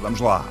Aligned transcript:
Vamos 0.00 0.20
lá. 0.20 0.44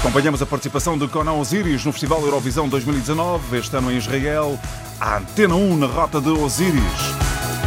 Acompanhamos 0.00 0.40
a 0.40 0.46
participação 0.46 0.96
de 0.96 1.06
Conan 1.08 1.34
Osiris 1.34 1.84
no 1.84 1.92
Festival 1.92 2.22
Eurovisão 2.22 2.68
2019, 2.68 3.58
este 3.58 3.76
ano 3.76 3.92
em 3.92 3.98
Israel. 3.98 4.58
A 4.98 5.18
Antena 5.18 5.54
1 5.54 5.76
na 5.76 5.86
rota 5.86 6.20
de 6.20 6.30
Osiris. 6.30 6.82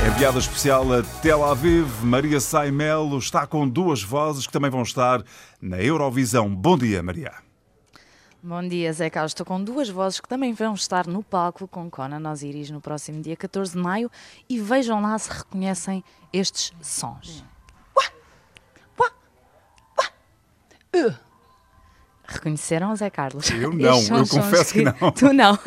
Enviada 0.07 0.39
especial 0.39 0.91
a 0.93 1.03
Tel 1.21 1.45
Aviv, 1.45 1.87
Maria 2.03 2.39
Saimelo 2.39 3.17
está 3.17 3.47
com 3.47 3.67
duas 3.69 4.03
vozes 4.03 4.45
que 4.45 4.51
também 4.51 4.69
vão 4.69 4.81
estar 4.81 5.23
na 5.61 5.81
Eurovisão. 5.81 6.53
Bom 6.53 6.77
dia, 6.77 7.01
Maria. 7.01 7.31
Bom 8.41 8.67
dia, 8.67 8.91
Zé 8.91 9.09
Carlos. 9.09 9.31
Estou 9.31 9.45
com 9.45 9.63
duas 9.63 9.87
vozes 9.87 10.19
que 10.19 10.27
também 10.27 10.53
vão 10.53 10.73
estar 10.73 11.07
no 11.07 11.23
palco 11.23 11.67
com 11.67 11.89
Conan 11.89 12.29
Osiris 12.29 12.69
no 12.69 12.81
próximo 12.81 13.21
dia 13.21 13.37
14 13.37 13.71
de 13.71 13.77
maio 13.77 14.11
e 14.49 14.59
vejam 14.59 15.01
lá 15.01 15.17
se 15.17 15.29
reconhecem 15.29 16.03
estes 16.33 16.73
sons. 16.81 17.45
Reconheceram, 22.43 22.93
Zé 22.93 23.09
Carlos? 23.09 23.49
Eu 23.51 23.71
não, 23.71 24.01
eu 24.01 24.27
confesso 24.27 24.73
que, 24.73 24.79
que 24.79 24.83
não. 24.83 25.11
Tu 25.15 25.33
não. 25.33 25.57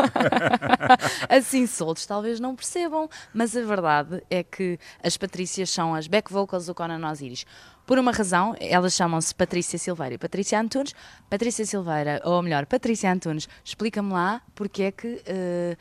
assim 1.26 1.66
soltos 1.66 2.04
talvez 2.04 2.38
não 2.38 2.54
percebam, 2.54 3.08
mas 3.32 3.56
a 3.56 3.62
verdade 3.62 4.22
é 4.28 4.42
que 4.42 4.78
as 5.02 5.16
Patrícias 5.16 5.70
são 5.70 5.94
as 5.94 6.06
back 6.06 6.30
vocals 6.30 6.66
do 6.66 6.74
Conan 6.74 7.10
Osiris. 7.10 7.46
Por 7.86 7.98
uma 7.98 8.12
razão, 8.12 8.54
elas 8.60 8.92
chamam-se 8.92 9.34
Patrícia 9.34 9.78
Silveira 9.78 10.16
e 10.16 10.18
Patrícia 10.18 10.60
Antunes. 10.60 10.94
Patrícia 11.30 11.64
Silveira, 11.64 12.20
ou 12.22 12.42
melhor, 12.42 12.66
Patrícia 12.66 13.10
Antunes, 13.10 13.48
explica-me 13.64 14.12
lá 14.12 14.42
porque 14.54 14.82
é 14.82 14.92
que 14.92 15.06
uh, 15.06 15.76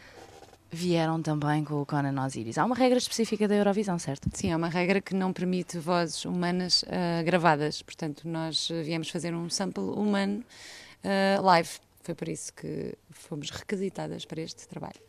vieram 0.71 1.21
também 1.21 1.65
com 1.65 1.81
o 1.81 1.85
Conan 1.85 2.23
Osiris. 2.23 2.57
Há 2.57 2.63
uma 2.63 2.75
regra 2.75 2.97
específica 2.97 3.49
da 3.49 3.55
Eurovisão, 3.55 3.99
certo? 3.99 4.29
Sim, 4.31 4.53
há 4.53 4.55
uma 4.55 4.69
regra 4.69 5.01
que 5.01 5.13
não 5.13 5.33
permite 5.33 5.77
vozes 5.77 6.23
humanas 6.23 6.83
uh, 6.83 7.21
gravadas. 7.25 7.81
Portanto, 7.81 8.25
nós 8.25 8.69
viemos 8.81 9.09
fazer 9.09 9.35
um 9.35 9.49
sample 9.49 9.83
humano 9.83 10.41
uh, 11.05 11.41
live. 11.41 11.69
Foi 12.03 12.13
por 12.13 12.27
isso 12.27 12.53
que 12.53 12.93
fomos 13.11 13.49
requisitadas 13.49 14.25
para 14.25 14.41
este 14.41 14.67
trabalho. 14.67 14.99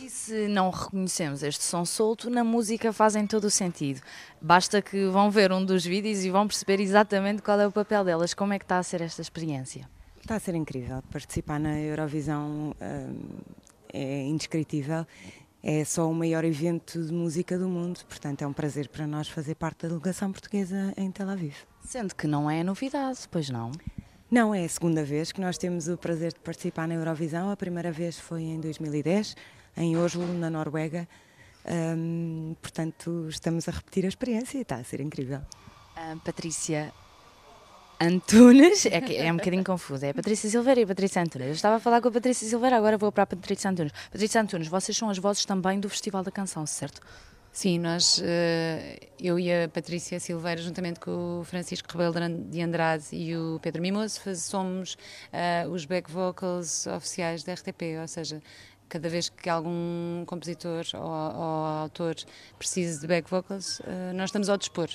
E 0.00 0.08
se 0.08 0.48
não 0.48 0.70
reconhecemos 0.70 1.42
este 1.42 1.62
som 1.62 1.84
solto, 1.84 2.30
na 2.30 2.42
música 2.42 2.92
fazem 2.94 3.26
todo 3.26 3.44
o 3.44 3.50
sentido. 3.50 4.00
Basta 4.40 4.80
que 4.80 5.06
vão 5.08 5.30
ver 5.30 5.52
um 5.52 5.62
dos 5.62 5.84
vídeos 5.84 6.24
e 6.24 6.30
vão 6.30 6.46
perceber 6.46 6.80
exatamente 6.80 7.42
qual 7.42 7.60
é 7.60 7.66
o 7.66 7.72
papel 7.72 8.02
delas. 8.02 8.32
Como 8.32 8.54
é 8.54 8.58
que 8.58 8.64
está 8.64 8.78
a 8.78 8.82
ser 8.82 9.02
esta 9.02 9.20
experiência? 9.20 9.86
Está 10.18 10.36
a 10.36 10.40
ser 10.40 10.54
incrível. 10.54 11.02
Participar 11.12 11.60
na 11.60 11.78
Eurovisão 11.78 12.74
hum, 12.80 13.38
é 13.92 14.22
indescritível. 14.22 15.06
É 15.62 15.84
só 15.84 16.08
o 16.10 16.14
maior 16.14 16.44
evento 16.44 17.02
de 17.04 17.12
música 17.12 17.58
do 17.58 17.68
mundo, 17.68 18.00
portanto 18.08 18.42
é 18.42 18.46
um 18.46 18.52
prazer 18.52 18.88
para 18.88 19.06
nós 19.06 19.28
fazer 19.28 19.56
parte 19.56 19.82
da 19.82 19.88
delegação 19.88 20.30
portuguesa 20.30 20.94
em 20.96 21.10
Tel 21.10 21.28
Aviv. 21.28 21.54
Sendo 21.84 22.14
que 22.14 22.26
não 22.26 22.50
é 22.50 22.62
novidade, 22.62 23.20
pois 23.30 23.50
não? 23.50 23.72
Não, 24.30 24.52
é 24.52 24.64
a 24.64 24.68
segunda 24.68 25.04
vez 25.04 25.30
que 25.30 25.40
nós 25.40 25.56
temos 25.56 25.86
o 25.88 25.96
prazer 25.96 26.32
de 26.32 26.40
participar 26.40 26.88
na 26.88 26.94
Eurovisão. 26.94 27.50
A 27.50 27.56
primeira 27.56 27.92
vez 27.92 28.18
foi 28.18 28.42
em 28.42 28.60
2010, 28.60 29.36
em 29.76 29.96
Oslo, 29.96 30.26
na 30.34 30.50
Noruega. 30.50 31.08
Um, 31.64 32.56
portanto, 32.60 33.26
estamos 33.28 33.68
a 33.68 33.72
repetir 33.72 34.04
a 34.04 34.08
experiência 34.08 34.58
e 34.58 34.62
está 34.62 34.76
a 34.76 34.84
ser 34.84 35.00
incrível. 35.00 35.40
Uh, 35.96 36.18
Patrícia 36.20 36.92
Antunes, 38.00 38.84
é, 38.86 39.00
que 39.00 39.16
é 39.16 39.32
um 39.32 39.36
bocadinho 39.36 39.62
confuso, 39.64 40.04
é 40.04 40.10
a 40.10 40.14
Patrícia 40.14 40.50
Silveira 40.50 40.80
e 40.80 40.84
a 40.84 40.86
Patrícia 40.86 41.22
Antunes. 41.22 41.46
Eu 41.48 41.54
estava 41.54 41.76
a 41.76 41.80
falar 41.80 42.00
com 42.00 42.08
a 42.08 42.12
Patrícia 42.12 42.48
Silveira, 42.48 42.76
agora 42.76 42.98
vou 42.98 43.10
para 43.10 43.22
a 43.22 43.26
Patrícia 43.26 43.70
Antunes. 43.70 43.92
Patrícia 44.10 44.40
Antunes, 44.40 44.68
vocês 44.68 44.96
são 44.96 45.08
as 45.08 45.18
vozes 45.18 45.44
também 45.44 45.80
do 45.80 45.88
Festival 45.88 46.22
da 46.22 46.30
Canção, 46.30 46.66
certo? 46.66 47.00
Sim, 47.56 47.78
nós, 47.78 48.20
eh, 48.22 49.08
eu 49.18 49.38
e 49.38 49.50
a 49.50 49.66
Patrícia 49.66 50.20
Silveira, 50.20 50.60
juntamente 50.60 51.00
com 51.00 51.40
o 51.40 51.42
Francisco 51.42 51.88
Rebelo 51.90 52.12
de 52.50 52.60
Andrade 52.60 53.06
e 53.12 53.34
o 53.34 53.58
Pedro 53.62 53.80
Mimoso, 53.80 54.20
somos 54.36 54.92
uh, 55.32 55.70
os 55.70 55.86
back 55.86 56.10
vocals 56.10 56.86
oficiais 56.86 57.44
da 57.44 57.54
RTP, 57.54 57.98
ou 58.02 58.06
seja, 58.06 58.42
cada 58.90 59.08
vez 59.08 59.30
que 59.30 59.48
algum 59.48 60.22
compositor 60.26 60.84
ou, 60.92 61.00
ou 61.00 61.64
autor 61.80 62.16
precise 62.58 63.00
de 63.00 63.06
back 63.06 63.30
vocals, 63.30 63.80
uh, 63.80 64.12
nós 64.14 64.28
estamos 64.28 64.50
ao 64.50 64.58
dispor. 64.58 64.90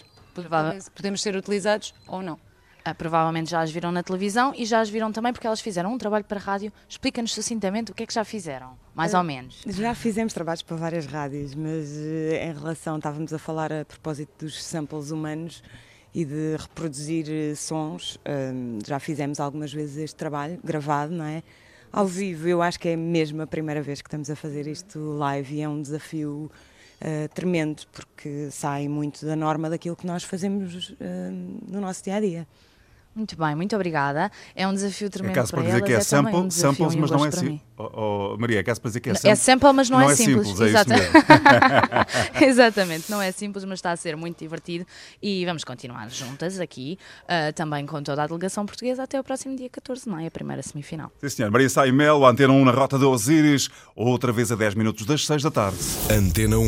Podemos 0.93 1.19
ser 1.19 1.35
utilizados 1.35 1.95
ou 2.07 2.21
não. 2.21 2.50
Ah, 2.83 2.95
provavelmente 2.95 3.51
já 3.51 3.61
as 3.61 3.69
viram 3.69 3.91
na 3.91 4.01
televisão 4.01 4.53
e 4.55 4.65
já 4.65 4.79
as 4.79 4.89
viram 4.89 5.11
também 5.11 5.31
porque 5.31 5.45
elas 5.45 5.61
fizeram 5.61 5.93
um 5.93 5.97
trabalho 5.97 6.25
para 6.25 6.39
rádio. 6.39 6.73
Explica-nos 6.89 7.33
sucintamente 7.33 7.91
o 7.91 7.93
que 7.93 8.03
é 8.03 8.05
que 8.07 8.13
já 8.13 8.23
fizeram, 8.23 8.75
mais 8.95 9.13
uh, 9.13 9.17
ou 9.17 9.23
menos. 9.23 9.61
Já 9.67 9.93
fizemos 9.93 10.33
trabalhos 10.33 10.63
para 10.63 10.75
várias 10.77 11.05
rádios, 11.05 11.53
mas 11.53 11.89
uh, 11.89 12.35
em 12.41 12.53
relação, 12.53 12.97
estávamos 12.97 13.31
a 13.33 13.37
falar 13.37 13.71
a 13.71 13.85
propósito 13.85 14.45
dos 14.45 14.63
samples 14.63 15.11
humanos 15.11 15.61
e 16.13 16.25
de 16.25 16.57
reproduzir 16.57 17.27
uh, 17.27 17.55
sons, 17.55 18.17
já 18.85 18.99
fizemos 18.99 19.39
algumas 19.39 19.71
vezes 19.71 19.97
este 19.97 20.15
trabalho 20.15 20.59
gravado, 20.63 21.13
não 21.13 21.25
é? 21.25 21.43
Ao 21.91 22.05
vivo, 22.05 22.47
eu 22.47 22.61
acho 22.61 22.79
que 22.79 22.89
é 22.89 22.95
mesmo 22.95 23.41
a 23.41 23.47
primeira 23.47 23.81
vez 23.81 24.01
que 24.01 24.07
estamos 24.07 24.29
a 24.29 24.35
fazer 24.35 24.65
isto 24.65 24.97
live 25.17 25.55
e 25.55 25.61
é 25.61 25.69
um 25.69 25.81
desafio 25.81 26.49
uh, 27.01 27.27
tremendo, 27.33 27.83
porque 27.91 28.49
sai 28.49 28.87
muito 28.87 29.25
da 29.25 29.35
norma 29.35 29.69
daquilo 29.69 29.95
que 29.95 30.07
nós 30.07 30.23
fazemos 30.23 30.89
uh, 30.91 30.95
no 31.67 31.81
nosso 31.81 32.03
dia 32.03 32.15
a 32.15 32.19
dia. 32.19 32.47
Muito 33.13 33.37
bem, 33.37 33.55
muito 33.55 33.75
obrigada. 33.75 34.31
É 34.55 34.65
um 34.65 34.73
desafio 34.73 35.09
tremendo 35.09 35.33
é 35.33 35.35
caso 35.35 35.51
para, 35.51 35.61
para 35.61 35.71
dizer 35.71 35.83
que 35.83 35.91
é, 35.91 35.95
é 35.95 35.99
sample, 35.99 36.35
um 36.35 36.49
samples, 36.49 36.95
mas 36.95 37.11
não 37.11 37.25
é 37.25 37.31
simples. 37.31 37.61
Oh, 37.77 38.33
oh, 38.33 38.37
Maria, 38.37 38.59
é 38.59 38.63
caso 38.63 38.79
para 38.79 38.89
dizer 38.89 38.99
que 39.01 39.09
é 39.09 39.13
sample. 39.13 39.29
É 39.29 39.35
sample, 39.35 39.73
mas 39.73 39.89
não, 39.89 39.99
não 39.99 40.09
é, 40.09 40.13
é, 40.13 40.15
simples. 40.15 40.47
simples 40.47 40.73
é 40.73 42.45
Exatamente, 42.47 43.11
não 43.11 43.21
é 43.21 43.31
simples, 43.31 43.65
mas 43.65 43.79
está 43.79 43.91
a 43.91 43.97
ser 43.97 44.15
muito 44.15 44.39
divertido 44.39 44.85
e 45.21 45.45
vamos 45.45 45.63
continuar 45.65 46.09
juntas 46.09 46.59
aqui, 46.59 46.97
uh, 47.23 47.51
também 47.53 47.85
com 47.85 48.01
toda 48.01 48.23
a 48.23 48.27
delegação 48.27 48.65
portuguesa, 48.65 49.03
até 49.03 49.19
o 49.19 49.23
próximo 49.23 49.57
dia 49.57 49.69
14 49.69 50.03
de 50.03 50.09
maio, 50.09 50.27
a 50.27 50.31
primeira 50.31 50.61
semifinal. 50.61 51.11
Sim, 51.19 51.29
senhor. 51.29 51.51
Maria 51.51 51.69
Saimel, 51.69 52.25
Antena 52.25 52.53
1 52.53 52.65
na 52.65 52.71
Rota 52.71 52.97
de 52.97 53.05
Osíris, 53.05 53.69
outra 53.93 54.31
vez 54.31 54.51
a 54.51 54.55
10 54.55 54.75
minutos 54.75 55.05
das 55.05 55.25
6 55.25 55.43
da 55.43 55.51
tarde. 55.51 55.77
Antena 56.09 56.57
1. 56.57 56.59